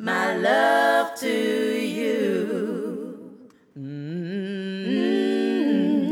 [0.00, 2.18] my love to you.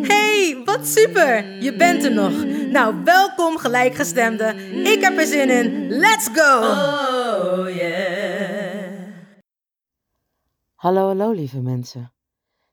[0.06, 1.62] Hey, wat super!
[1.62, 2.45] Je bent er nog.
[2.70, 4.55] Nou, welkom gelijkgestemde.
[4.84, 5.89] Ik heb er zin in.
[5.89, 6.58] Let's go!
[6.58, 9.12] Oh yeah.
[10.75, 12.12] Hallo, hallo lieve mensen.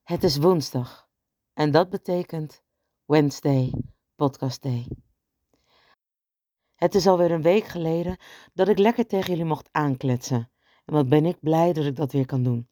[0.03, 1.07] Het is woensdag
[1.53, 2.63] en dat betekent
[3.05, 3.73] Wednesday
[4.16, 4.88] Podcast Day.
[6.75, 8.17] Het is alweer een week geleden
[8.53, 10.50] dat ik lekker tegen jullie mocht aankletsen.
[10.86, 12.67] En wat ben ik blij dat ik dat weer kan doen.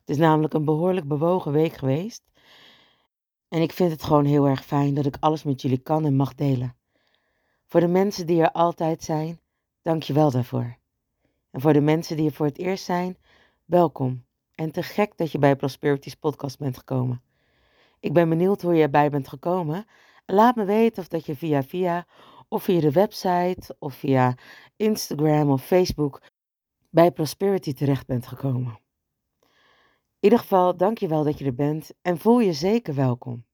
[0.00, 2.22] Het is namelijk een behoorlijk bewogen week geweest.
[3.48, 6.16] En ik vind het gewoon heel erg fijn dat ik alles met jullie kan en
[6.16, 6.76] mag delen.
[7.66, 9.40] Voor de mensen die er altijd zijn,
[9.82, 10.76] dank je wel daarvoor.
[11.50, 13.16] En voor de mensen die er voor het eerst zijn,
[13.64, 14.24] welkom.
[14.54, 17.22] En te gek dat je bij Prosperities podcast bent gekomen.
[18.00, 19.86] Ik ben benieuwd hoe je erbij bent gekomen.
[20.26, 22.06] Laat me weten of dat je via via
[22.48, 24.34] of via de website of via
[24.76, 26.20] Instagram of Facebook
[26.92, 28.80] bij Prosperity terecht bent gekomen.
[29.40, 29.48] In
[30.20, 33.44] ieder geval, dank je wel dat je er bent en voel je zeker welkom.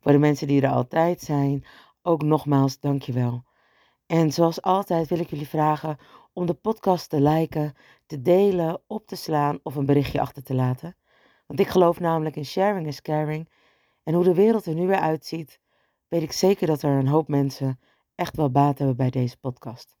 [0.00, 1.64] Voor de mensen die er altijd zijn,
[2.02, 3.44] ook nogmaals dank je wel.
[4.06, 5.96] En zoals altijd wil ik jullie vragen
[6.32, 7.74] om de podcast te liken,
[8.06, 10.96] te delen, op te slaan of een berichtje achter te laten.
[11.46, 13.50] Want ik geloof namelijk in sharing is caring.
[14.02, 15.60] En hoe de wereld er nu weer uitziet,
[16.08, 17.80] weet ik zeker dat er een hoop mensen
[18.14, 19.96] echt wel baat hebben bij deze podcast.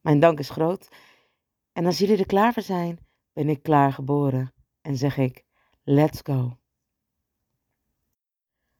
[0.00, 0.88] Mijn dank is groot.
[1.78, 2.98] En als jullie er klaar voor zijn,
[3.32, 5.44] ben ik klaar geboren en zeg ik:
[5.82, 6.56] let's go.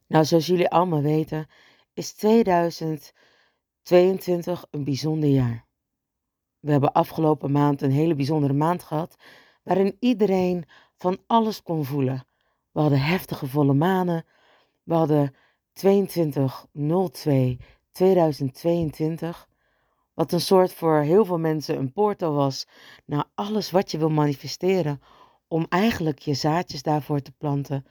[0.06, 1.46] Nou, zoals jullie allemaal weten,
[1.92, 5.66] is 2022 een bijzonder jaar.
[6.60, 9.16] We hebben afgelopen maand een hele bijzondere maand gehad,
[9.62, 10.64] waarin iedereen
[10.96, 12.26] van alles kon voelen.
[12.72, 14.24] We hadden heftige volle manen,
[14.82, 15.34] we hadden
[15.86, 15.90] 22-02-2022,
[20.18, 22.66] wat een soort voor heel veel mensen een portal was
[23.04, 25.02] naar alles wat je wil manifesteren,
[25.48, 27.86] om eigenlijk je zaadjes daarvoor te planten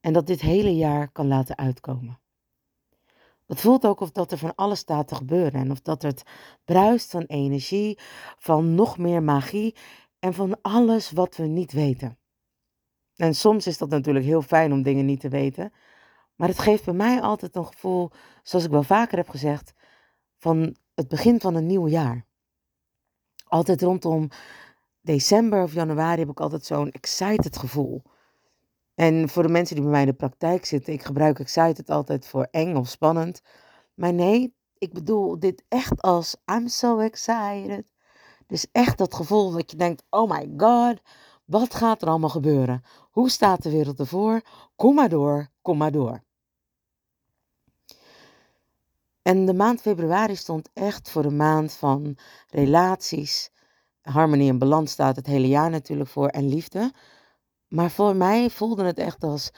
[0.00, 2.18] en dat dit hele jaar kan laten uitkomen.
[3.46, 6.22] Het voelt ook of dat er van alles staat te gebeuren en of dat het
[6.64, 7.98] bruist van energie,
[8.38, 9.74] van nog meer magie
[10.18, 12.18] en van alles wat we niet weten.
[13.16, 15.72] En soms is dat natuurlijk heel fijn om dingen niet te weten,
[16.36, 18.10] maar het geeft bij mij altijd een gevoel,
[18.42, 19.74] zoals ik wel vaker heb gezegd,
[20.38, 22.26] van het begin van een nieuw jaar.
[23.44, 24.28] Altijd rondom
[25.00, 28.02] december of januari heb ik altijd zo'n excited gevoel.
[28.94, 32.26] En voor de mensen die bij mij in de praktijk zitten, ik gebruik excited altijd
[32.26, 33.42] voor eng of spannend.
[33.94, 37.92] Maar nee, ik bedoel dit echt als I'm so excited.
[38.46, 41.00] Dus echt dat gevoel dat je denkt, oh my god,
[41.44, 42.82] wat gaat er allemaal gebeuren?
[43.10, 44.42] Hoe staat de wereld ervoor?
[44.76, 46.22] Kom maar door, kom maar door.
[49.22, 52.18] En de maand februari stond echt voor een maand van
[52.48, 53.50] relaties.
[54.00, 56.92] Harmonie en balans staat het hele jaar natuurlijk voor en liefde.
[57.68, 59.50] Maar voor mij voelde het echt als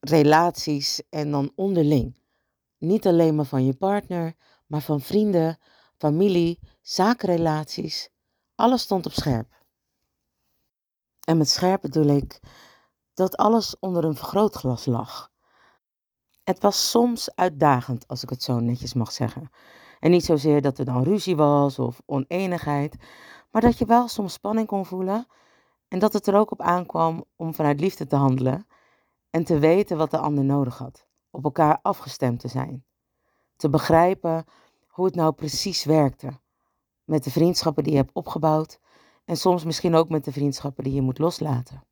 [0.00, 2.18] relaties en dan onderling.
[2.78, 4.34] Niet alleen maar van je partner,
[4.66, 5.58] maar van vrienden,
[5.96, 8.10] familie, zakenrelaties.
[8.54, 9.64] Alles stond op scherp.
[11.20, 12.40] En met scherp bedoel ik
[13.14, 15.29] dat alles onder een vergrootglas lag.
[16.50, 19.50] Het was soms uitdagend, als ik het zo netjes mag zeggen.
[20.00, 22.96] En niet zozeer dat er dan ruzie was of oneenigheid,
[23.50, 25.26] maar dat je wel soms spanning kon voelen
[25.88, 28.66] en dat het er ook op aankwam om vanuit liefde te handelen
[29.30, 31.06] en te weten wat de ander nodig had.
[31.30, 32.84] Op elkaar afgestemd te zijn.
[33.56, 34.44] Te begrijpen
[34.86, 36.30] hoe het nou precies werkte.
[37.04, 38.80] Met de vriendschappen die je hebt opgebouwd
[39.24, 41.82] en soms misschien ook met de vriendschappen die je moet loslaten.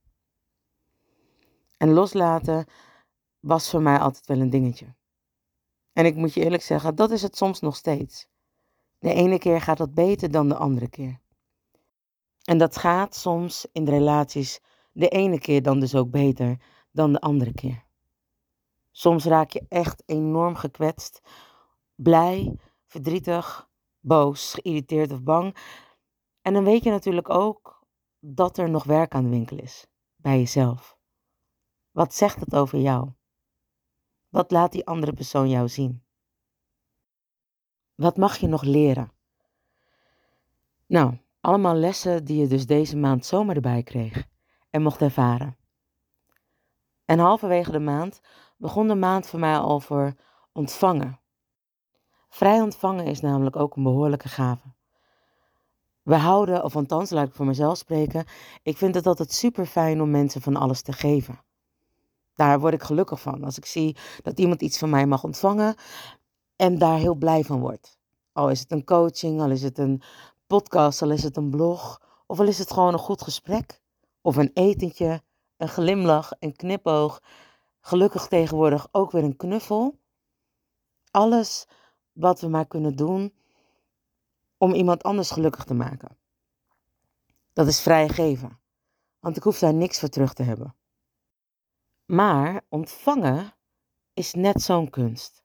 [1.77, 2.67] En loslaten
[3.41, 4.95] was voor mij altijd wel een dingetje.
[5.93, 8.29] En ik moet je eerlijk zeggen, dat is het soms nog steeds.
[8.99, 11.21] De ene keer gaat dat beter dan de andere keer.
[12.45, 14.61] En dat gaat soms in relaties
[14.93, 16.61] de ene keer dan dus ook beter
[16.93, 17.85] dan de andere keer.
[18.91, 21.21] Soms raak je echt enorm gekwetst,
[21.95, 22.57] blij,
[22.87, 23.69] verdrietig,
[24.01, 25.57] boos, geïrriteerd of bang.
[26.43, 27.87] En dan weet je natuurlijk ook
[28.21, 29.87] dat er nog werk aan de winkel is
[30.17, 30.99] bij jezelf.
[31.91, 33.11] Wat zegt het over jou?
[34.29, 36.03] Wat laat die andere persoon jou zien?
[37.95, 39.13] Wat mag je nog leren?
[40.87, 44.27] Nou, allemaal lessen die je dus deze maand zomaar erbij kreeg
[44.71, 45.57] en mocht ervaren.
[47.05, 48.21] En halverwege de maand
[48.57, 50.15] begon de maand voor mij voor
[50.53, 51.21] ontvangen.
[52.29, 54.77] Vrij ontvangen is namelijk ook een behoorlijke gave.
[56.03, 58.25] We houden, of althans laat ik voor mezelf spreken,
[58.63, 61.41] ik vind het altijd super fijn om mensen van alles te geven.
[62.39, 63.45] Daar word ik gelukkig van.
[63.45, 65.75] Als ik zie dat iemand iets van mij mag ontvangen
[66.57, 67.99] en daar heel blij van wordt.
[68.33, 70.03] Al is het een coaching, al is het een
[70.47, 73.81] podcast, al is het een blog, of al is het gewoon een goed gesprek,
[74.21, 75.23] of een etentje,
[75.57, 77.23] een glimlach, een knipoog,
[77.81, 79.99] gelukkig tegenwoordig ook weer een knuffel.
[81.11, 81.67] Alles
[82.13, 83.35] wat we maar kunnen doen
[84.57, 86.17] om iemand anders gelukkig te maken.
[87.53, 88.59] Dat is vrijgeven,
[89.21, 90.78] want ik hoef daar niks voor terug te hebben.
[92.09, 93.55] Maar ontvangen
[94.15, 95.43] is net zo'n kunst.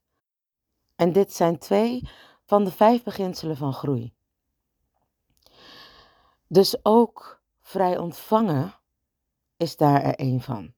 [0.96, 2.10] En dit zijn twee
[2.46, 4.14] van de vijf beginselen van groei.
[6.48, 8.74] Dus ook vrij ontvangen
[9.58, 10.74] is daar er één van.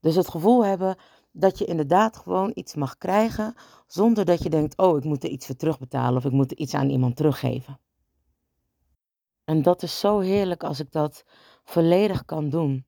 [0.00, 0.96] Dus het gevoel hebben
[1.32, 3.54] dat je inderdaad gewoon iets mag krijgen
[3.86, 6.58] zonder dat je denkt, oh, ik moet er iets voor terugbetalen of ik moet er
[6.58, 7.80] iets aan iemand teruggeven.
[9.44, 11.24] En dat is zo heerlijk als ik dat
[11.64, 12.87] volledig kan doen,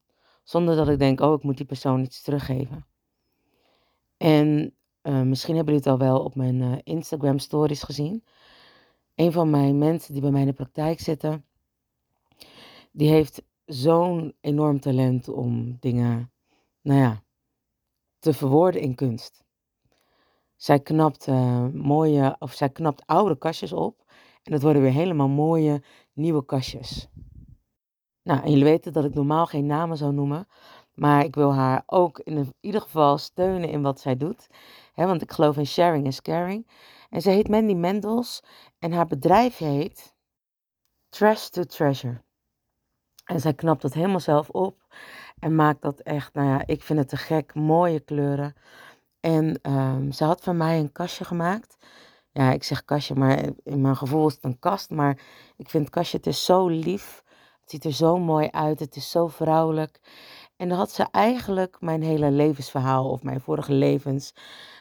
[0.51, 2.87] zonder dat ik denk, oh, ik moet die persoon iets teruggeven.
[4.17, 8.25] En uh, misschien hebben jullie het al wel op mijn uh, Instagram stories gezien.
[9.15, 11.45] Een van mijn mensen die bij mij in de praktijk zitten,
[12.93, 16.33] die heeft zo'n enorm talent om dingen,
[16.81, 17.23] nou ja,
[18.19, 19.45] te verwoorden in kunst.
[20.57, 24.05] Zij knapt uh, mooie, of zij knapt oude kastjes op.
[24.43, 25.83] En dat worden weer helemaal mooie
[26.13, 27.09] nieuwe kastjes.
[28.23, 30.49] Nou, en jullie weten dat ik normaal geen namen zou noemen.
[30.95, 34.47] Maar ik wil haar ook in ieder geval steunen in wat zij doet.
[34.93, 36.71] Hè, want ik geloof in sharing is caring.
[37.11, 38.43] En ze heet Mandy Mendels.
[38.79, 40.15] En haar bedrijf heet
[41.09, 42.23] Trash to Treasure.
[43.25, 44.87] En zij knapt het helemaal zelf op.
[45.39, 47.55] En maakt dat echt, nou ja, ik vind het te gek.
[47.55, 48.55] Mooie kleuren.
[49.21, 51.77] En um, ze had van mij een kastje gemaakt.
[52.33, 54.91] Ja, ik zeg kastje, maar in mijn gevoel is het een kast.
[54.91, 55.19] Maar
[55.57, 57.23] ik vind het kastje, het is zo lief.
[57.71, 58.81] Ziet er zo mooi uit.
[58.81, 60.01] Het is zo vrouwelijk.
[60.57, 64.35] En dan had ze eigenlijk mijn hele levensverhaal of mijn vorige levens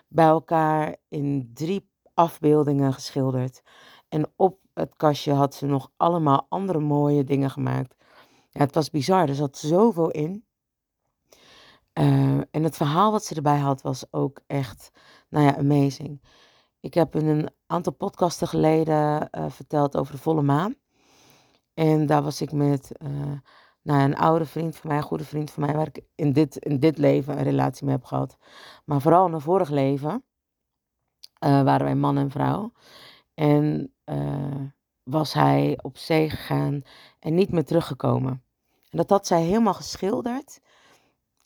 [0.08, 3.62] bij elkaar in drie afbeeldingen geschilderd.
[4.08, 7.96] En op het kastje had ze nog allemaal andere mooie dingen gemaakt.
[8.50, 9.30] Ja, het was bizar.
[9.30, 10.46] Er zat zoveel in.
[11.94, 14.92] Uh, en het verhaal wat ze erbij had was ook echt,
[15.30, 16.22] nou ja, amazing.
[16.80, 20.76] Ik heb in een aantal podcasten geleden uh, verteld over de volle maan.
[21.80, 23.32] En daar was ik met uh,
[23.82, 26.58] nou, een oude vriend van mij, een goede vriend van mij, waar ik in dit,
[26.58, 28.38] in dit leven een relatie mee heb gehad.
[28.86, 30.24] Maar vooral in een vorig leven
[31.40, 32.72] waren wij man en vrouw.
[33.34, 33.94] En
[35.04, 36.82] was hij op zee gegaan
[37.20, 38.44] en niet meer teruggekomen.
[38.90, 40.62] En dat had zij helemaal geschilderd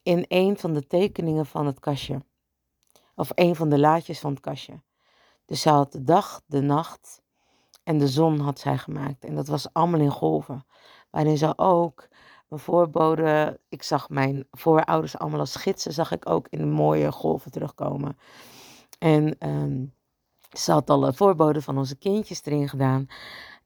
[0.04, 2.26] in een van de tekeningen van het kastje.
[3.16, 4.82] Of een van de laadjes van het kastje.
[5.46, 7.22] Dus ze had de dag, de nacht
[7.84, 9.26] en de zon had zij gemaakt.
[9.26, 10.66] En dat was allemaal in golven.
[11.10, 12.08] Waarin ze ook
[12.48, 17.52] mijn voorbode, ik zag mijn voorouders allemaal als gidsen, zag ik ook in mooie golven
[17.52, 18.18] terugkomen.
[19.00, 19.94] En um,
[20.58, 23.08] ze had alle voorboden van onze kindjes erin gedaan.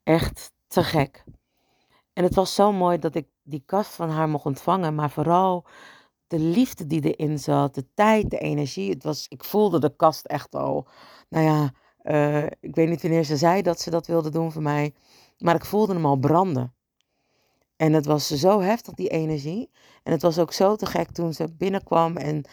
[0.04, 1.24] Echt te gek.
[2.14, 5.66] En het was zo mooi dat ik die kast van haar mocht ontvangen, maar vooral
[6.28, 8.90] de liefde die erin zat, de tijd, de energie.
[8.90, 10.88] Het was, ik voelde de kast echt al.
[11.30, 11.72] Nou ja,
[12.08, 14.94] uh, ik weet niet wanneer ze zei dat ze dat wilde doen voor mij,
[15.38, 16.74] maar ik voelde hem al branden.
[17.76, 19.70] En het was zo heftig, die energie.
[20.04, 22.44] En het was ook zo te gek toen ze binnenkwam en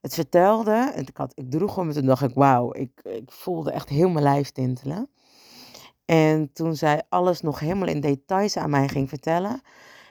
[0.00, 0.92] het vertelde.
[0.94, 3.88] En ik, had, ik droeg hem en toen dacht ik, wauw, ik, ik voelde echt
[3.88, 5.10] heel mijn lijf tintelen.
[6.04, 9.60] En toen zij alles nog helemaal in details aan mij ging vertellen.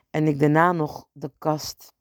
[0.09, 1.93] En ik daarna nog de kast,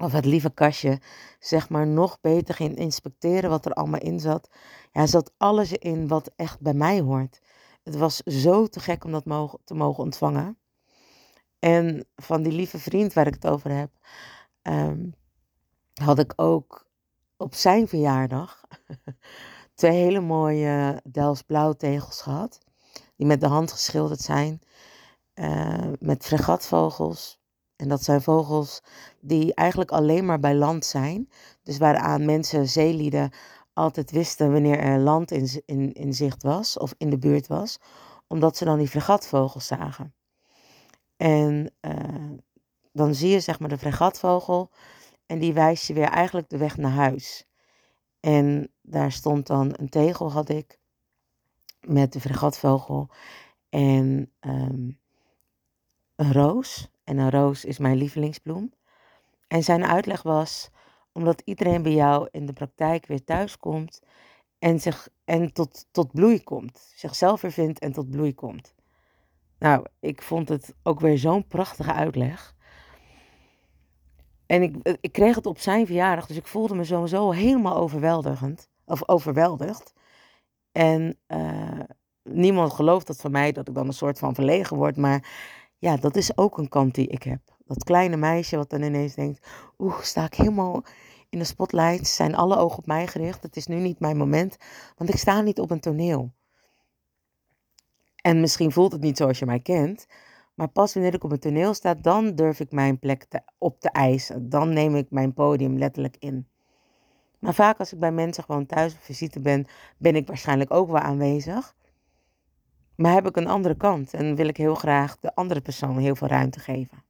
[0.00, 1.00] of het lieve kastje,
[1.38, 4.50] zeg maar nog beter ging inspecteren wat er allemaal in zat.
[4.92, 7.40] Ja, zat alles in wat echt bij mij hoort.
[7.82, 9.24] Het was zo te gek om dat
[9.64, 10.58] te mogen ontvangen.
[11.58, 13.90] En van die lieve vriend waar ik het over heb,
[14.62, 15.14] um,
[15.94, 16.86] had ik ook
[17.36, 18.64] op zijn verjaardag
[19.74, 22.58] twee hele mooie Dels blauwtegels gehad
[23.16, 24.60] die met de hand geschilderd zijn.
[25.34, 27.39] Uh, met fregatvogels
[27.80, 28.82] En dat zijn vogels
[29.20, 31.28] die eigenlijk alleen maar bij land zijn.
[31.62, 33.30] Dus waaraan mensen, zeelieden,
[33.72, 37.78] altijd wisten wanneer er land in, in, zicht was of in de buurt was.
[38.26, 40.14] Omdat ze dan die fregatvogels zagen.
[41.16, 42.30] En uh,
[42.92, 44.70] dan zie je zeg maar de fregatvogel
[45.26, 47.46] en die wijst je weer eigenlijk de weg naar huis.
[48.20, 50.78] En daar stond dan een tegel had ik
[51.80, 53.08] met de fregatvogel
[53.68, 54.98] en um,
[56.16, 56.88] een roos.
[57.10, 58.72] En een roos is mijn lievelingsbloem.
[59.48, 60.70] En zijn uitleg was,
[61.12, 64.02] omdat iedereen bij jou in de praktijk weer thuis komt
[64.58, 66.92] en, zich, en tot, tot bloei komt.
[66.94, 68.74] Zichzelf weer en tot bloei komt.
[69.58, 72.54] Nou, ik vond het ook weer zo'n prachtige uitleg.
[74.46, 77.76] En ik, eh, ik kreeg het op zijn verjaardag, dus ik voelde me sowieso helemaal
[77.76, 78.68] overweldigend.
[78.84, 79.92] Of overweldigd.
[80.72, 81.80] En uh,
[82.22, 84.96] niemand gelooft dat van mij, dat ik dan een soort van verlegen word.
[84.96, 85.24] Maar
[85.80, 87.40] ja, dat is ook een kant die ik heb.
[87.66, 89.46] Dat kleine meisje wat dan ineens denkt,
[89.78, 90.82] oeh, sta ik helemaal
[91.28, 92.06] in de spotlight.
[92.06, 93.42] Zijn alle ogen op mij gericht.
[93.42, 94.56] Het is nu niet mijn moment,
[94.96, 96.32] want ik sta niet op een toneel.
[98.16, 100.06] En misschien voelt het niet zoals je mij kent.
[100.54, 103.26] Maar pas wanneer ik op een toneel sta, dan durf ik mijn plek
[103.58, 104.48] op te eisen.
[104.48, 106.48] Dan neem ik mijn podium letterlijk in.
[107.38, 110.90] Maar vaak als ik bij mensen gewoon thuis op visite ben, ben ik waarschijnlijk ook
[110.90, 111.74] wel aanwezig.
[113.00, 116.16] Maar heb ik een andere kant en wil ik heel graag de andere persoon heel
[116.16, 117.04] veel ruimte geven.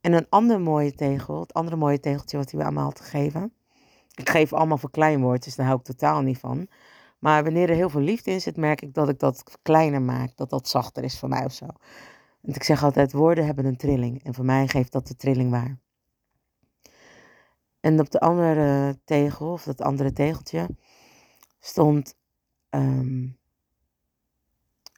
[0.00, 3.52] En een andere mooie tegel, het andere mooie tegeltje wat hij allemaal had gegeven.
[4.14, 6.68] Ik geef allemaal voor kleinwoordjes, dus daar hou ik totaal niet van.
[7.18, 10.36] Maar wanneer er heel veel liefde in zit, merk ik dat ik dat kleiner maak,
[10.36, 11.66] dat dat zachter is voor mij of zo.
[12.40, 14.24] Want ik zeg altijd, woorden hebben een trilling.
[14.24, 15.78] En voor mij geeft dat de trilling waar.
[17.80, 20.68] En op de andere tegel, of dat andere tegeltje,
[21.60, 22.14] stond
[22.68, 23.26] ehm,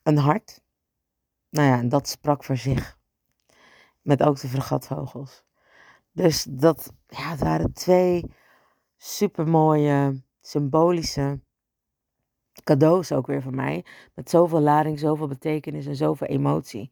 [0.03, 0.61] hart.
[1.49, 2.99] Nou ja, dat sprak voor zich.
[4.03, 5.45] Met ook de vergatvogels.
[6.13, 8.25] Dus dat, ja, het waren twee
[8.97, 11.41] supermooie, symbolische
[12.65, 13.85] cadeaus ook weer van mij.
[14.15, 16.91] Met zoveel lading, zoveel betekenis en zoveel emotie.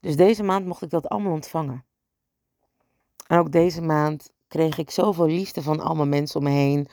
[0.00, 1.84] Dus deze maand mocht ik dat allemaal ontvangen.
[3.26, 6.88] En ook deze maand kreeg ik zoveel liefde van allemaal mensen om me heen.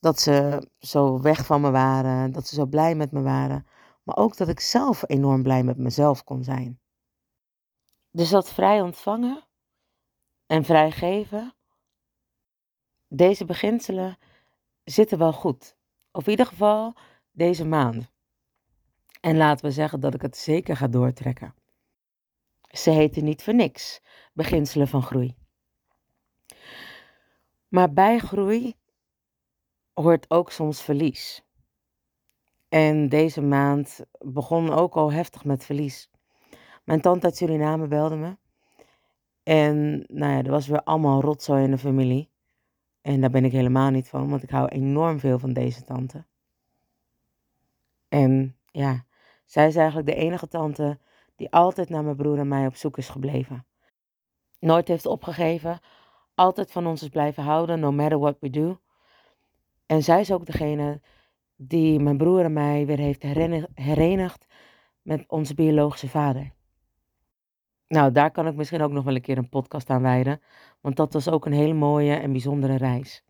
[0.00, 2.32] Dat ze zo weg van me waren.
[2.32, 3.66] Dat ze zo blij met me waren.
[4.02, 6.80] Maar ook dat ik zelf enorm blij met mezelf kon zijn.
[8.10, 9.46] Dus dat vrij ontvangen
[10.46, 11.54] en vrij geven.
[13.08, 14.18] Deze beginselen
[14.84, 15.76] zitten wel goed.
[16.12, 16.94] Of in ieder geval
[17.30, 18.10] deze maand.
[19.20, 21.54] En laten we zeggen dat ik het zeker ga doortrekken.
[22.70, 24.00] Ze heten niet voor niks
[24.32, 25.36] beginselen van groei.
[27.68, 28.74] Maar bij groei
[29.92, 31.42] hoort ook soms verlies.
[32.70, 36.10] En deze maand begon ook al heftig met verlies.
[36.84, 38.36] Mijn tante uit Suriname belde me.
[39.42, 42.30] En nou ja, er was weer allemaal rotzooi in de familie.
[43.00, 46.24] En daar ben ik helemaal niet van, want ik hou enorm veel van deze tante.
[48.08, 49.04] En ja,
[49.44, 50.98] zij is eigenlijk de enige tante
[51.36, 53.66] die altijd naar mijn broer en mij op zoek is gebleven.
[54.58, 55.80] Nooit heeft opgegeven,
[56.34, 58.80] altijd van ons is blijven houden, no matter what we do.
[59.86, 61.00] En zij is ook degene
[61.62, 63.22] die mijn broer en mij weer heeft
[63.74, 64.46] herenigd
[65.02, 66.52] met onze biologische vader.
[67.88, 70.40] Nou, daar kan ik misschien ook nog wel een keer een podcast aan wijden,
[70.80, 73.24] want dat was ook een hele mooie en bijzondere reis.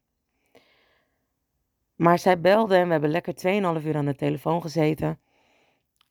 [1.95, 3.35] Maar zij belde en we hebben lekker
[3.81, 5.21] 2,5 uur aan de telefoon gezeten.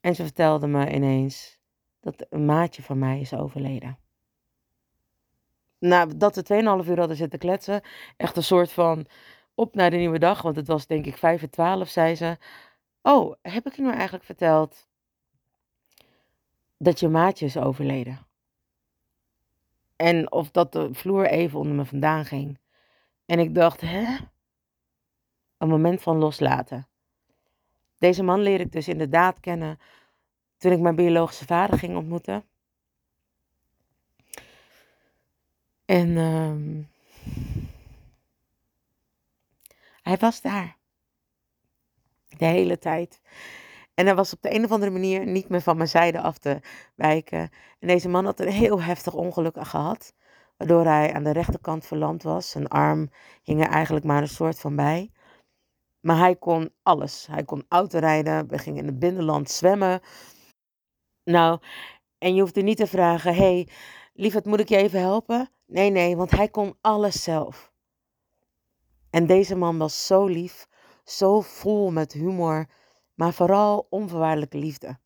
[0.01, 1.59] En ze vertelde me ineens
[1.99, 3.97] dat een maatje van mij is overleden.
[5.79, 7.81] Nou, dat we 2,5 uur hadden zitten kletsen.
[8.17, 9.07] Echt een soort van
[9.59, 10.41] op naar de nieuwe dag.
[10.41, 12.37] Want het was denk ik 5 en 12, zei ze.
[13.01, 14.87] Oh, heb ik je nu eigenlijk verteld
[16.77, 18.27] dat je maatje is overleden?
[19.95, 22.57] En of dat de vloer even onder me vandaan ging.
[23.25, 24.17] En ik dacht, hè?
[25.57, 26.87] Een moment van loslaten.
[27.97, 29.79] Deze man leer ik dus inderdaad kennen
[30.57, 32.43] toen ik mijn biologische vader ging ontmoeten.
[35.85, 36.85] En uh,
[40.09, 40.77] hij was daar.
[42.37, 43.21] De hele tijd.
[43.93, 46.37] En hij was op de een of andere manier niet meer van mijn zijde af
[46.37, 46.59] te
[46.95, 47.49] wijken.
[47.79, 50.13] En deze man had een heel heftig ongeluk gehad.
[50.57, 52.49] Waardoor hij aan de rechterkant verlamd was.
[52.49, 53.11] Zijn arm
[53.43, 55.11] hing er eigenlijk maar een soort van bij.
[55.99, 57.27] Maar hij kon alles.
[57.31, 58.47] Hij kon autorijden.
[58.47, 60.01] We gingen in het binnenland zwemmen.
[61.23, 61.59] Nou,
[62.17, 63.67] en je hoefde niet te vragen: hey,
[64.13, 65.49] lieverd, moet ik je even helpen?
[65.65, 67.68] Nee, nee, want hij kon alles zelf.
[69.09, 70.67] En deze man was zo lief,
[71.03, 72.65] zo vol met humor,
[73.13, 74.97] maar vooral onvoorwaardelijke liefde.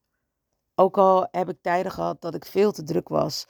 [0.75, 3.47] Ook al heb ik tijden gehad dat ik veel te druk was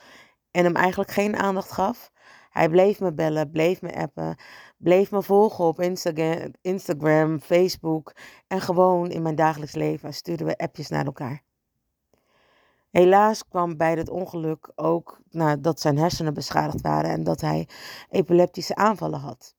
[0.52, 2.12] en hem eigenlijk geen aandacht gaf.
[2.50, 4.36] Hij bleef me bellen, bleef me appen,
[4.78, 5.82] bleef me volgen op
[6.62, 8.14] Instagram, Facebook
[8.48, 11.42] en gewoon in mijn dagelijks leven stuurden we appjes naar elkaar.
[12.90, 17.68] Helaas kwam bij het ongeluk ook nou, dat zijn hersenen beschadigd waren en dat hij
[18.10, 19.56] epileptische aanvallen had.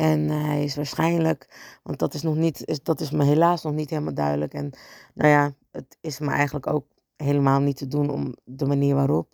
[0.00, 1.48] En hij is waarschijnlijk,
[1.82, 4.54] want dat is, nog niet, dat is me helaas nog niet helemaal duidelijk.
[4.54, 4.70] En
[5.14, 9.28] nou ja, het is me eigenlijk ook helemaal niet te doen om de manier waarop.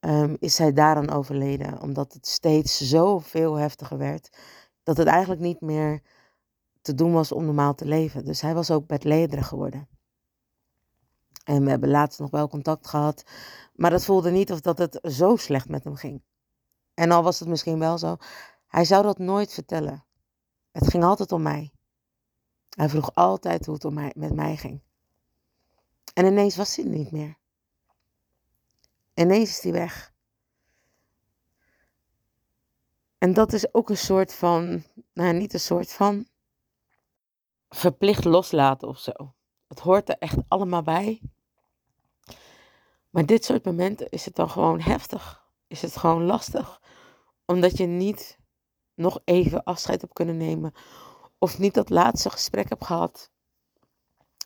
[0.00, 4.36] Um, is hij daaraan overleden, omdat het steeds zo veel heftiger werd,
[4.82, 6.02] dat het eigenlijk niet meer
[6.82, 8.24] te doen was om normaal te leven.
[8.24, 9.88] Dus hij was ook bedlederig geworden.
[11.44, 13.24] En we hebben laatst nog wel contact gehad,
[13.74, 16.22] maar dat voelde niet of dat het zo slecht met hem ging.
[16.94, 18.16] En al was het misschien wel zo,
[18.74, 20.04] hij zou dat nooit vertellen.
[20.72, 21.72] Het ging altijd om mij.
[22.68, 24.82] Hij vroeg altijd hoe het om mij, met mij ging.
[26.14, 27.38] En ineens was hij niet meer.
[29.14, 30.12] Ineens is hij weg.
[33.18, 36.28] En dat is ook een soort van, nou niet een soort van,
[37.68, 39.34] verplicht loslaten of zo.
[39.66, 41.22] Het hoort er echt allemaal bij.
[43.10, 45.48] Maar dit soort momenten is het dan gewoon heftig.
[45.66, 46.80] Is het gewoon lastig.
[47.44, 48.42] Omdat je niet
[48.94, 50.72] nog even afscheid hebt kunnen nemen.
[51.38, 53.30] Of niet dat laatste gesprek hebt gehad.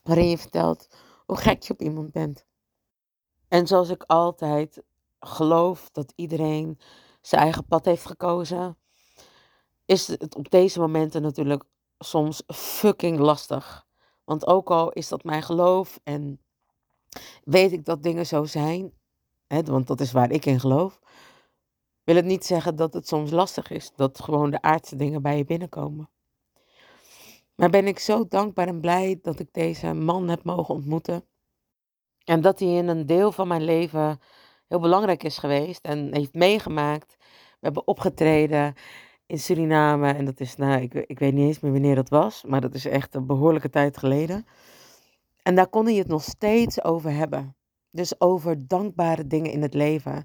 [0.03, 0.89] Waarin je vertelt
[1.27, 2.47] hoe gek je op iemand bent.
[3.49, 4.83] En zoals ik altijd
[5.21, 6.79] geloof dat iedereen
[7.21, 8.79] zijn eigen pad heeft gekozen,
[9.85, 11.65] is het op deze momenten natuurlijk
[11.99, 13.87] soms fucking lastig.
[14.25, 16.41] Want ook al is dat mijn geloof en
[17.45, 18.93] weet ik dat dingen zo zijn,
[19.47, 21.01] hè, want dat is waar ik in geloof,
[22.09, 25.37] wil het niet zeggen dat het soms lastig is, dat gewoon de aardse dingen bij
[25.37, 26.11] je binnenkomen.
[27.55, 31.25] Maar ben ik zo dankbaar en blij dat ik deze man heb mogen ontmoeten.
[32.25, 34.21] En dat hij in een deel van mijn leven
[34.69, 37.17] heel belangrijk is geweest en heeft meegemaakt.
[37.19, 38.75] We hebben opgetreden
[39.27, 42.45] in Suriname en dat is, nou, ik, ik weet niet eens meer wanneer dat was,
[42.45, 44.47] maar dat is echt een behoorlijke tijd geleden.
[45.43, 47.57] En daar kon hij het nog steeds over hebben.
[47.91, 50.25] Dus over dankbare dingen in het leven.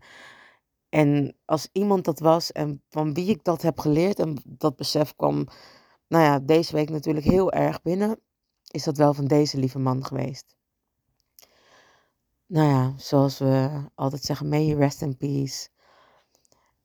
[0.94, 5.16] En als iemand dat was en van wie ik dat heb geleerd en dat besef
[5.16, 5.48] kwam,
[6.08, 8.20] nou ja, deze week natuurlijk heel erg binnen,
[8.68, 10.56] is dat wel van deze lieve man geweest.
[12.46, 15.70] Nou ja, zoals we altijd zeggen, may you rest in peace.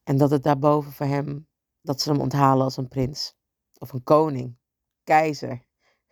[0.05, 1.47] En dat het daarboven voor hem,
[1.83, 3.37] dat ze hem onthalen als een prins.
[3.79, 4.57] Of een koning,
[5.05, 5.63] keizer.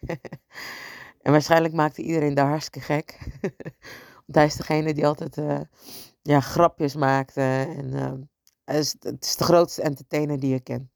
[1.23, 3.19] en waarschijnlijk maakte iedereen daar hartstikke gek.
[4.27, 5.61] Want hij is degene die altijd uh,
[6.27, 7.41] ja, grapjes maakte.
[7.77, 7.93] En
[8.65, 10.91] het, is, het is de grootste entertainer die ik ken.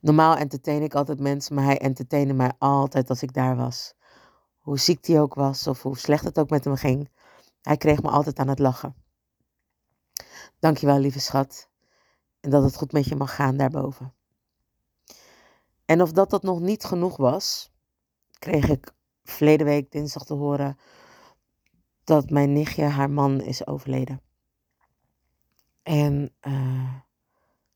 [0.00, 3.94] Normaal entertain ik altijd mensen, maar hij entertainde mij altijd als ik daar was.
[4.58, 7.10] Hoe ziek hij ook was of hoe slecht het ook met hem ging.
[7.62, 8.94] Hij kreeg me altijd aan het lachen.
[10.58, 11.68] Dankjewel, lieve schat.
[12.40, 14.14] En dat het goed met je mag gaan daarboven.
[15.84, 17.72] En of dat dat nog niet genoeg was,
[18.38, 20.78] kreeg ik verleden week dinsdag te horen
[22.04, 24.20] dat mijn nichtje, haar man, is overleden.
[25.82, 26.94] En uh,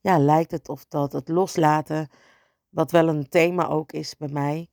[0.00, 2.08] ja, lijkt het of dat het loslaten,
[2.68, 4.70] wat wel een thema ook is bij mij,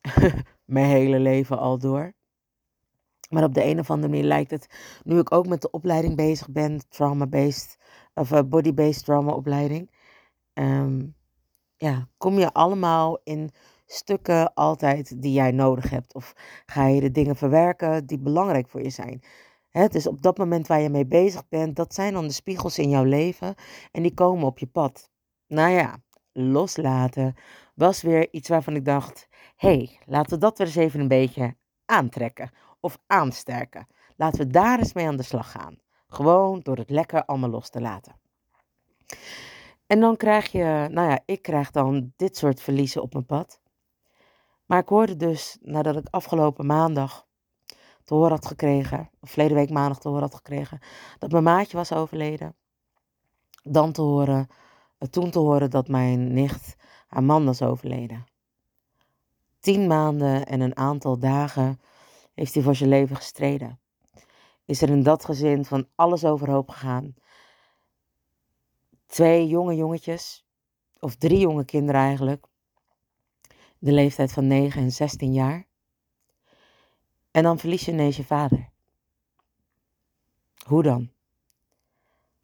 [0.64, 2.12] mijn hele leven al door.
[3.28, 4.66] Maar op de een of andere manier lijkt het,
[5.04, 7.78] nu ik ook met de opleiding bezig ben, trauma-based,
[8.14, 9.90] of uh, body-based trauma opleiding,
[10.54, 11.14] um,
[11.76, 13.50] ja, kom je allemaal in
[13.92, 16.14] stukken altijd die jij nodig hebt.
[16.14, 16.34] Of
[16.66, 19.22] ga je de dingen verwerken die belangrijk voor je zijn.
[19.68, 22.78] Het dus op dat moment waar je mee bezig bent, dat zijn dan de spiegels
[22.78, 23.54] in jouw leven
[23.92, 25.10] en die komen op je pad.
[25.46, 27.34] Nou ja, loslaten
[27.74, 31.08] was weer iets waarvan ik dacht, hé, hey, laten we dat weer eens even een
[31.08, 32.50] beetje aantrekken
[32.80, 33.86] of aansterken.
[34.16, 35.78] Laten we daar eens mee aan de slag gaan.
[36.08, 38.14] Gewoon door het lekker allemaal los te laten.
[39.86, 43.60] En dan krijg je, nou ja, ik krijg dan dit soort verliezen op mijn pad.
[44.70, 47.26] Maar ik hoorde dus, nadat ik afgelopen maandag
[48.04, 50.80] te horen had gekregen, of verleden week maandag te horen had gekregen,
[51.18, 52.54] dat mijn maatje was overleden.
[53.62, 54.48] Dan te horen,
[54.98, 58.24] eh, toen te horen dat mijn nicht, haar man was overleden.
[59.60, 61.80] Tien maanden en een aantal dagen
[62.34, 63.80] heeft hij voor zijn leven gestreden.
[64.64, 67.14] Is er in dat gezin van alles overhoop gegaan.
[69.06, 70.46] Twee jonge jongetjes,
[70.98, 72.46] of drie jonge kinderen eigenlijk,
[73.80, 75.66] de leeftijd van 9 en 16 jaar.
[77.30, 78.68] En dan verlies je ineens je vader.
[80.66, 81.10] Hoe dan?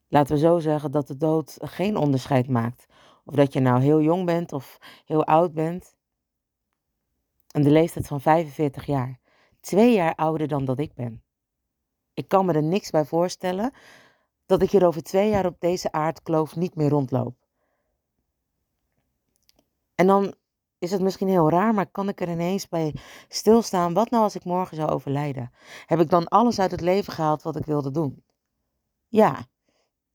[0.09, 2.87] Laten we zo zeggen dat de dood geen onderscheid maakt.
[3.25, 5.97] Of dat je nou heel jong bent of heel oud bent.
[7.51, 9.19] En de leeftijd van 45 jaar
[9.67, 11.23] twee jaar ouder dan dat ik ben.
[12.15, 13.73] Ik kan me er niks bij voorstellen
[14.47, 17.37] dat ik hier over twee jaar op deze aardkloof niet meer rondloop.
[19.95, 20.35] En dan
[20.79, 22.95] is het misschien heel raar, maar kan ik er ineens bij
[23.29, 23.95] stilstaan.
[23.95, 25.53] Wat nou als ik morgen zou overlijden?
[25.87, 28.25] Heb ik dan alles uit het leven gehaald wat ik wilde doen?
[29.09, 29.47] Ja.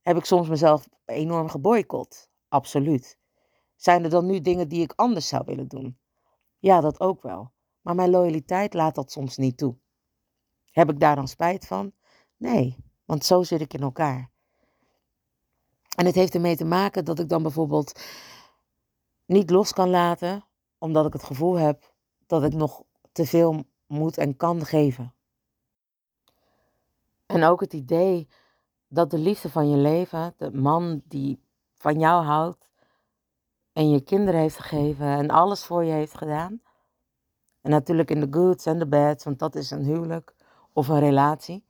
[0.02, 2.30] Heb ik soms mezelf enorm geboycott?
[2.48, 3.18] Absoluut.
[3.76, 5.98] Zijn er dan nu dingen die ik anders zou willen doen?
[6.60, 7.52] Ja, dat ook wel.
[7.82, 9.76] Maar mijn loyaliteit laat dat soms niet toe.
[10.72, 11.92] Heb ik daar dan spijt van?
[12.38, 14.30] Nee, want zo zit ik in elkaar.
[15.96, 18.02] En het heeft ermee te maken dat ik dan bijvoorbeeld
[19.26, 20.46] niet los kan laten,
[20.82, 21.94] omdat ik het gevoel heb
[22.26, 25.14] dat ik nog te veel moet en kan geven.
[27.26, 28.28] En ook het idee
[28.88, 31.44] dat de liefde van je leven, de man die
[31.76, 32.70] van jou houdt
[33.74, 36.62] en je kinderen heeft gegeven en alles voor je heeft gedaan.
[37.62, 40.36] En natuurlijk in de goods en de bads, want dat is een huwelijk
[40.74, 41.66] of een relatie.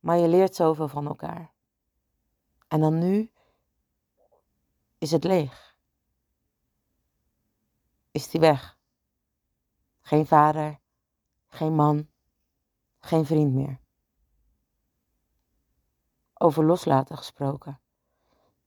[0.00, 1.50] Maar je leert zoveel van elkaar.
[2.68, 3.30] En dan nu
[4.98, 5.69] is het leeg.
[8.10, 8.78] Is die weg.
[10.00, 10.80] Geen vader,
[11.48, 12.08] geen man,
[12.98, 13.80] geen vriend meer.
[16.34, 17.80] Over loslaten gesproken.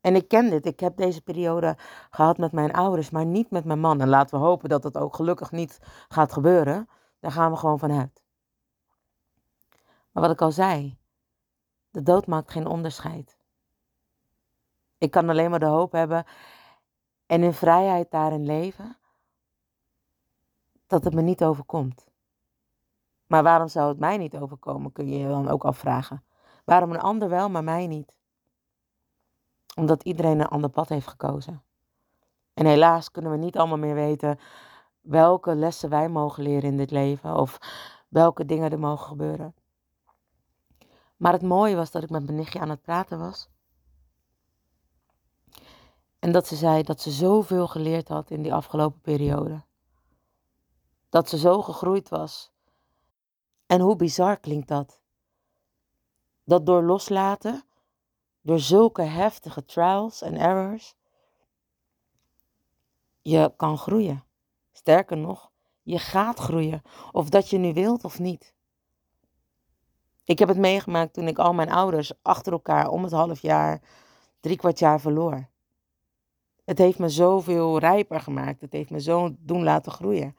[0.02, 0.66] En ik ken dit.
[0.66, 1.78] Ik heb deze periode
[2.10, 4.02] gehad met mijn ouders, maar niet met mijn man.
[4.02, 6.90] En laten we hopen dat het ook gelukkig niet gaat gebeuren.
[7.20, 8.24] Daar gaan we gewoon vanuit.
[10.12, 10.98] Maar wat ik al zei,
[11.90, 13.38] de dood maakt geen onderscheid.
[14.98, 16.26] Ik kan alleen maar de hoop hebben
[17.26, 18.98] en in vrijheid daarin leven
[20.88, 22.08] dat het me niet overkomt.
[23.28, 26.24] Maar waarom zou het mij niet overkomen, kun je je dan ook afvragen.
[26.66, 28.18] Waarom een ander wel, maar mij niet?
[29.76, 31.64] Omdat iedereen een ander pad heeft gekozen.
[32.54, 34.40] En helaas kunnen we niet allemaal meer weten
[35.02, 37.60] welke lessen wij mogen leren in dit leven of
[38.10, 39.56] welke dingen er mogen gebeuren.
[41.18, 43.50] Maar het mooie was dat ik met mijn nichtje aan het praten was.
[46.20, 49.64] En dat ze zei dat ze zoveel geleerd had in die afgelopen periode.
[51.14, 52.52] Dat ze zo gegroeid was.
[53.66, 55.00] En hoe bizar klinkt dat?
[56.44, 57.64] Dat door loslaten,
[58.42, 60.96] door zulke heftige trials en errors,
[63.22, 64.24] je kan groeien.
[64.72, 65.52] Sterker nog,
[65.84, 68.54] je gaat groeien, of dat je nu wilt of niet.
[70.24, 73.82] Ik heb het meegemaakt toen ik al mijn ouders achter elkaar om het half jaar,
[74.40, 75.48] drie kwart jaar verloor.
[76.66, 78.62] Het heeft me zoveel rijper gemaakt.
[78.62, 80.36] Het heeft me zo doen laten groeien.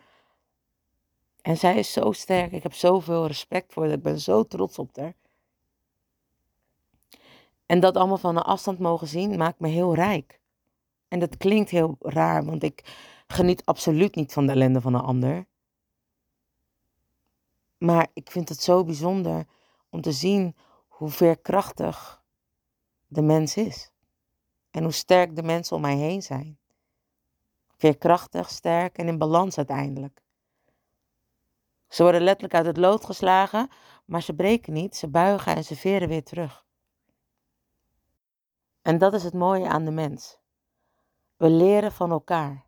[1.45, 2.53] En zij is zo sterk.
[2.53, 3.93] Ik heb zoveel respect voor haar.
[3.93, 5.15] Ik ben zo trots op haar.
[7.67, 10.41] En dat allemaal van een afstand mogen zien maakt me heel rijk.
[11.09, 12.95] En dat klinkt heel raar, want ik
[13.27, 15.47] geniet absoluut niet van de ellende van een ander.
[17.79, 19.47] Maar ik vind het zo bijzonder
[19.91, 20.57] om te zien
[20.89, 22.23] hoe veerkrachtig
[23.07, 23.93] de mens is.
[24.71, 26.59] En hoe sterk de mensen om mij heen zijn.
[27.77, 30.24] Veerkrachtig, sterk en in balans uiteindelijk.
[31.95, 33.69] Ze worden letterlijk uit het lood geslagen,
[34.05, 36.65] maar ze breken niet, ze buigen en ze veren weer terug.
[38.83, 40.39] En dat is het mooie aan de mens.
[41.37, 42.67] We leren van elkaar.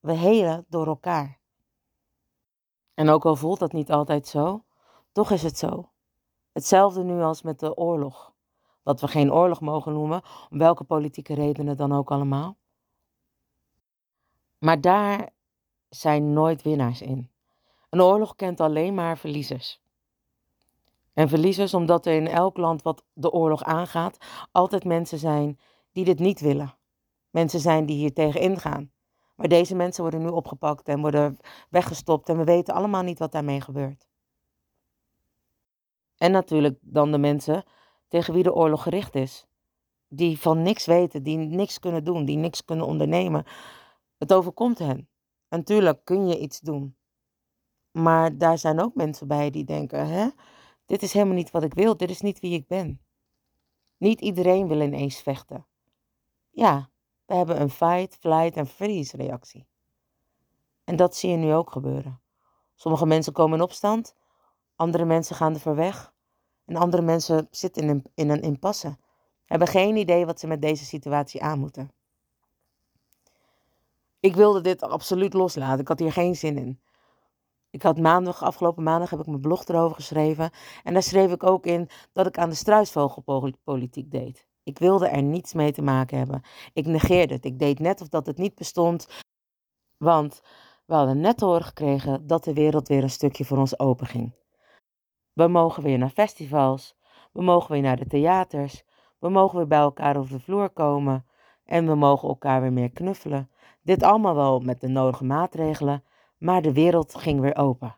[0.00, 1.38] We helen door elkaar.
[2.94, 4.64] En ook al voelt dat niet altijd zo,
[5.12, 5.90] toch is het zo.
[6.52, 8.34] Hetzelfde nu als met de oorlog.
[8.82, 12.56] Wat we geen oorlog mogen noemen, om welke politieke redenen dan ook allemaal.
[14.58, 15.30] Maar daar
[15.88, 17.31] zijn nooit winnaars in.
[17.92, 19.80] Een oorlog kent alleen maar verliezers.
[21.12, 24.16] En verliezers omdat er in elk land wat de oorlog aangaat,
[24.52, 25.58] altijd mensen zijn
[25.92, 26.74] die dit niet willen.
[27.30, 28.92] Mensen zijn die hier tegen ingaan.
[29.36, 31.38] Maar deze mensen worden nu opgepakt en worden
[31.70, 34.08] weggestopt en we weten allemaal niet wat daarmee gebeurt.
[36.16, 37.64] En natuurlijk dan de mensen
[38.08, 39.46] tegen wie de oorlog gericht is.
[40.08, 43.44] Die van niks weten, die niks kunnen doen, die niks kunnen ondernemen.
[44.18, 45.08] Het overkomt hen.
[45.48, 46.96] En natuurlijk kun je iets doen.
[47.92, 50.28] Maar daar zijn ook mensen bij die denken: hè,
[50.86, 53.00] dit is helemaal niet wat ik wil, dit is niet wie ik ben.
[53.96, 55.66] Niet iedereen wil ineens vechten.
[56.50, 56.90] Ja,
[57.26, 59.66] we hebben een fight, flight en freeze reactie.
[60.84, 62.20] En dat zie je nu ook gebeuren.
[62.74, 64.14] Sommige mensen komen in opstand,
[64.76, 66.12] andere mensen gaan er voor weg.
[66.64, 68.96] En andere mensen zitten in een, in een impasse.
[69.44, 71.90] Hebben geen idee wat ze met deze situatie aan moeten.
[74.20, 75.80] Ik wilde dit absoluut loslaten.
[75.80, 76.80] Ik had hier geen zin in.
[77.72, 80.50] Ik had maandag, afgelopen maandag heb ik mijn blog erover geschreven.
[80.82, 84.46] En daar schreef ik ook in dat ik aan de struisvogelpolitiek deed.
[84.62, 86.42] Ik wilde er niets mee te maken hebben.
[86.72, 87.44] Ik negeerde het.
[87.44, 89.08] Ik deed net of dat het niet bestond.
[89.96, 90.40] Want
[90.86, 94.06] we hadden net te horen gekregen dat de wereld weer een stukje voor ons open
[94.06, 94.34] ging.
[95.32, 96.96] We mogen weer naar festivals.
[97.32, 98.84] We mogen weer naar de theaters.
[99.18, 101.26] We mogen weer bij elkaar over de vloer komen.
[101.64, 103.50] En we mogen elkaar weer meer knuffelen.
[103.82, 106.04] Dit allemaal wel met de nodige maatregelen,
[106.42, 107.96] maar de wereld ging weer open.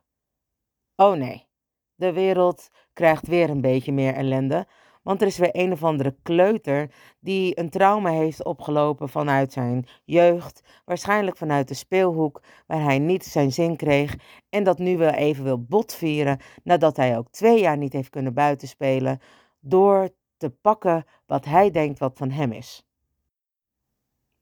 [0.97, 1.47] Oh nee,
[1.95, 4.67] de wereld krijgt weer een beetje meer ellende,
[5.03, 9.87] want er is weer een of andere kleuter die een trauma heeft opgelopen vanuit zijn
[10.05, 14.17] jeugd, waarschijnlijk vanuit de speelhoek waar hij niet zijn zin kreeg
[14.49, 18.35] en dat nu wel even wil botvieren nadat hij ook twee jaar niet heeft kunnen
[18.35, 19.21] buitenspelen
[19.61, 22.87] door te pakken wat hij denkt wat van hem is.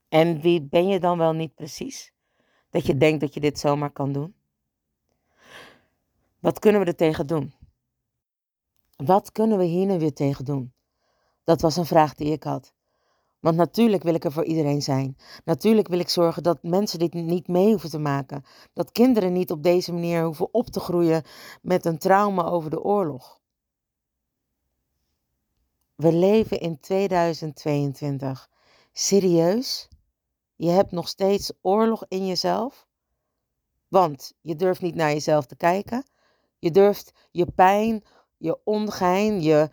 [0.09, 2.12] En wie ben je dan wel niet precies?
[2.72, 4.35] Dat je denkt dat je dit zomaar kan doen?
[6.38, 7.54] Wat kunnen we er tegen doen?
[8.96, 10.72] Wat kunnen we hier nu weer tegen doen?
[11.44, 12.72] Dat was een vraag die ik had.
[13.40, 15.16] Want natuurlijk wil ik er voor iedereen zijn.
[15.44, 18.44] Natuurlijk wil ik zorgen dat mensen dit niet mee hoeven te maken.
[18.72, 21.22] Dat kinderen niet op deze manier hoeven op te groeien
[21.62, 23.40] met een trauma over de oorlog.
[25.94, 28.50] We leven in 2022.
[28.92, 29.88] Serieus?
[30.62, 32.87] Je hebt nog steeds oorlog in jezelf?
[33.88, 36.05] Want je durft niet naar jezelf te kijken.
[36.59, 38.05] Je durft je pijn,
[38.37, 39.70] je ongein, je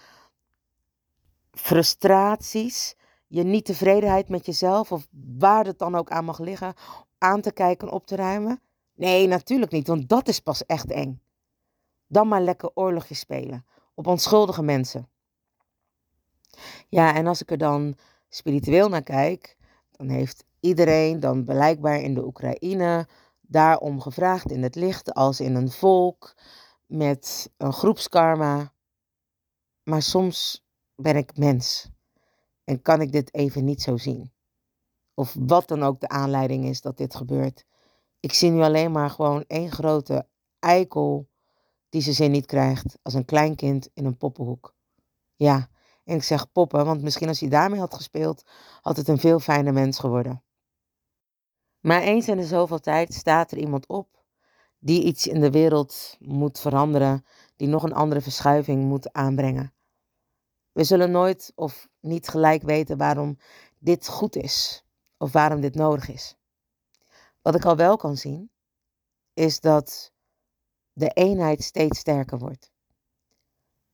[1.51, 2.95] frustraties,
[3.27, 6.73] je niet tevredenheid met jezelf of waar het dan ook aan mag liggen,
[7.17, 8.61] aan te kijken en op te ruimen?
[8.93, 11.21] Nee, natuurlijk niet, want dat is pas echt eng.
[12.07, 15.09] Dan maar lekker oorlogjes spelen op onschuldige mensen.
[16.87, 17.97] Ja, en als ik er dan
[18.29, 19.57] spiritueel naar kijk,
[19.91, 23.07] dan heeft iedereen dan blijkbaar in de Oekraïne
[23.41, 26.35] daarom gevraagd in het licht als in een volk
[26.85, 28.73] met een groepskarma.
[29.83, 31.89] Maar soms ben ik mens
[32.63, 34.31] en kan ik dit even niet zo zien.
[35.13, 37.65] Of wat dan ook de aanleiding is dat dit gebeurt.
[38.19, 40.27] Ik zie nu alleen maar gewoon één grote
[40.59, 41.29] eikel
[41.89, 44.75] die zijn zin niet krijgt als een klein kind in een poppenhoek.
[45.35, 45.69] Ja,
[46.03, 48.43] en ik zeg poppen, want misschien als hij daarmee had gespeeld,
[48.81, 50.43] had het een veel fijner mens geworden.
[51.79, 54.19] Maar eens in de zoveel tijd staat er iemand op
[54.79, 59.73] die iets in de wereld moet veranderen, die nog een andere verschuiving moet aanbrengen.
[60.71, 63.37] We zullen nooit of niet gelijk weten waarom
[63.77, 64.85] dit goed is
[65.17, 66.37] of waarom dit nodig is.
[67.41, 68.51] Wat ik al wel kan zien,
[69.33, 70.11] is dat
[70.93, 72.71] de eenheid steeds sterker wordt.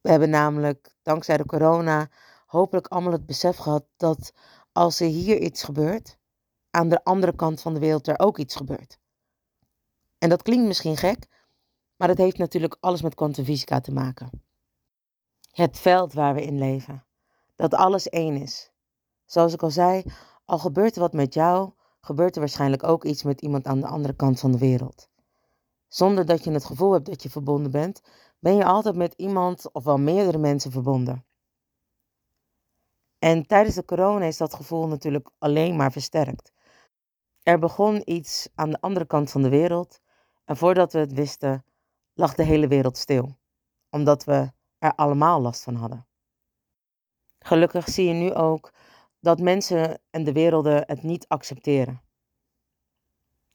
[0.01, 2.09] We hebben namelijk dankzij de corona
[2.45, 4.33] hopelijk allemaal het besef gehad dat
[4.71, 6.17] als er hier iets gebeurt,
[6.75, 8.99] aan de andere kant van de wereld er ook iets gebeurt.
[10.17, 11.27] En dat klinkt misschien gek,
[11.95, 14.29] maar het heeft natuurlijk alles met kwantumfysica te maken.
[15.51, 17.05] Het veld waar we in leven,
[17.55, 18.71] dat alles één is.
[19.25, 20.03] Zoals ik al zei,
[20.45, 23.87] al gebeurt er wat met jou, gebeurt er waarschijnlijk ook iets met iemand aan de
[23.87, 25.09] andere kant van de wereld.
[25.87, 28.01] Zonder dat je het gevoel hebt dat je verbonden bent,
[28.39, 31.25] ben je altijd met iemand of wel meerdere mensen verbonden.
[33.19, 36.53] En tijdens de corona is dat gevoel natuurlijk alleen maar versterkt.
[37.45, 39.99] Er begon iets aan de andere kant van de wereld
[40.45, 41.65] en voordat we het wisten,
[42.13, 43.37] lag de hele wereld stil,
[43.89, 46.07] omdat we er allemaal last van hadden.
[47.39, 48.73] Gelukkig zie je nu ook
[49.19, 52.01] dat mensen en de werelden het niet accepteren.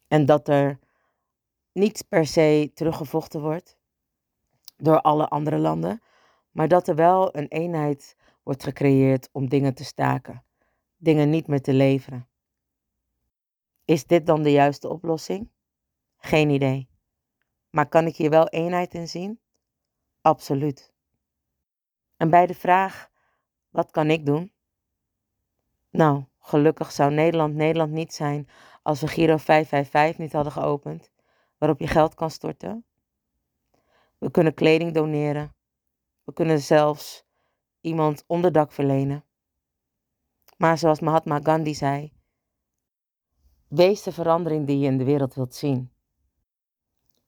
[0.08, 0.78] En dat er
[1.72, 3.78] niet per se teruggevochten wordt
[4.76, 6.02] door alle andere landen,
[6.50, 10.44] maar dat er wel een eenheid wordt gecreëerd om dingen te staken,
[10.96, 12.29] dingen niet meer te leveren.
[13.90, 15.50] Is dit dan de juiste oplossing?
[16.16, 16.88] Geen idee.
[17.70, 19.40] Maar kan ik hier wel eenheid in zien?
[20.20, 20.92] Absoluut.
[22.16, 23.10] En bij de vraag:
[23.68, 24.52] wat kan ik doen?
[25.90, 28.48] Nou, gelukkig zou Nederland Nederland niet zijn
[28.82, 31.10] als we Giro 555 niet hadden geopend,
[31.58, 32.84] waarop je geld kan storten.
[34.18, 35.54] We kunnen kleding doneren.
[36.24, 37.24] We kunnen zelfs
[37.80, 39.24] iemand onderdak verlenen.
[40.56, 42.18] Maar zoals Mahatma Gandhi zei,
[43.70, 45.92] wees de verandering die je in de wereld wilt zien.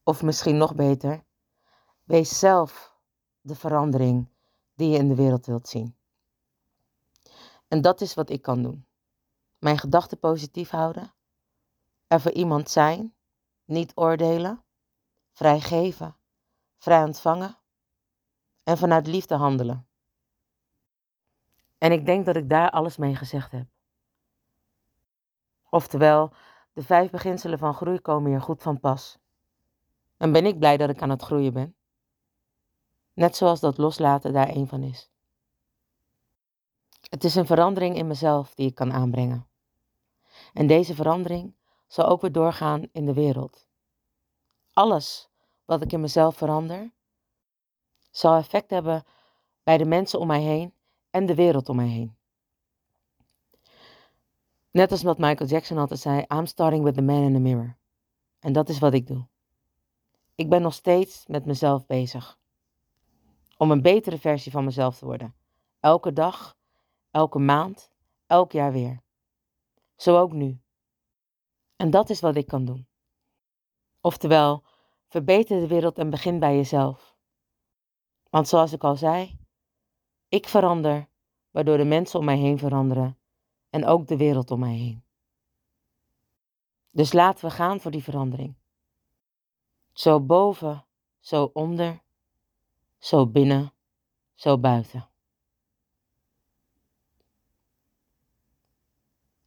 [0.03, 1.25] Of misschien nog beter,
[2.05, 2.99] wees zelf
[3.41, 4.29] de verandering
[4.75, 5.97] die je in de wereld wilt zien.
[7.69, 8.87] En dat is wat ik kan doen.
[9.59, 11.15] Mijn gedachten positief houden,
[12.07, 13.15] er voor iemand zijn,
[13.65, 14.65] niet oordelen,
[15.33, 16.17] vrijgeven,
[16.79, 17.59] vrij ontvangen
[18.63, 19.87] en vanuit liefde handelen.
[21.79, 23.72] En ik denk dat ik daar alles mee gezegd heb.
[25.75, 26.33] Oftewel,
[26.73, 29.19] de vijf beginselen van groei komen hier goed van pas.
[30.17, 31.75] En ben ik blij dat ik aan het groeien ben.
[33.13, 35.11] Net zoals dat loslaten daar een van is.
[37.09, 39.47] Het is een verandering in mezelf die ik kan aanbrengen.
[40.53, 41.55] En deze verandering
[41.87, 43.67] zal ook weer doorgaan in de wereld.
[44.73, 45.31] Alles
[45.65, 46.93] wat ik in mezelf verander,
[48.11, 49.05] zal effect hebben
[49.63, 50.75] bij de mensen om mij heen
[51.11, 52.17] en de wereld om mij heen.
[54.73, 57.77] Net als wat Michael Jackson altijd zei: I'm starting with the man in the mirror.
[58.39, 59.27] En dat is wat ik doe.
[60.35, 62.39] Ik ben nog steeds met mezelf bezig.
[63.57, 65.35] Om een betere versie van mezelf te worden.
[65.81, 66.57] Elke dag,
[67.11, 67.91] elke maand,
[68.27, 69.03] elk jaar weer.
[69.97, 70.61] Zo ook nu.
[71.77, 72.87] En dat is wat ik kan doen.
[74.01, 74.65] Oftewel,
[75.09, 77.17] verbeter de wereld en begin bij jezelf.
[78.31, 79.39] Want zoals ik al zei,
[80.29, 81.09] ik verander,
[81.51, 83.22] waardoor de mensen om mij heen veranderen
[83.73, 85.03] en ook de wereld om mij heen.
[86.91, 88.55] Dus laten we gaan voor die verandering.
[89.93, 90.85] Zo boven,
[91.21, 92.01] zo onder,
[92.99, 93.73] zo binnen,
[94.35, 95.09] zo buiten.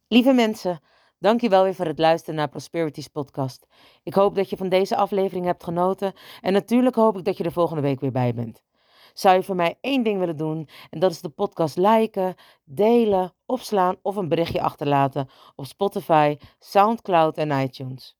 [0.08, 0.80] Lieve mensen,
[1.18, 3.66] dank je wel weer voor het luisteren naar Prosperities podcast.
[4.02, 7.44] Ik hoop dat je van deze aflevering hebt genoten en natuurlijk hoop ik dat je
[7.44, 8.62] er volgende week weer bij bent.
[9.18, 13.34] Zou je voor mij één ding willen doen en dat is de podcast liken, delen,
[13.46, 18.16] opslaan of een berichtje achterlaten op Spotify, SoundCloud en iTunes.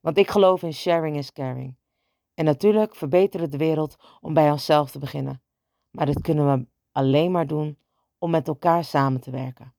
[0.00, 1.76] Want ik geloof in sharing is caring.
[2.34, 5.42] En natuurlijk verbeteren de wereld om bij onszelf te beginnen.
[5.90, 7.78] Maar dat kunnen we alleen maar doen
[8.18, 9.74] om met elkaar samen te werken.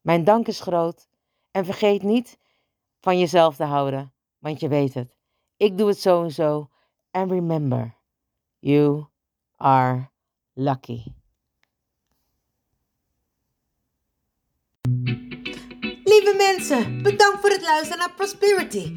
[0.00, 1.08] Mijn dank is groot
[1.50, 2.38] en vergeet niet
[3.00, 5.16] van jezelf te houden, want je weet het.
[5.56, 6.68] Ik doe het sowieso.
[7.10, 7.96] And remember,
[8.58, 9.06] you
[9.58, 10.10] are
[10.54, 11.04] lucky.
[16.04, 18.96] Lieve mensen, bedankt voor het luisteren naar Prosperity,